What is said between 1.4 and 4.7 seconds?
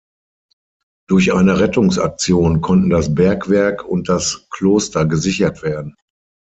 Rettungsaktion konnten das Bergwerk und das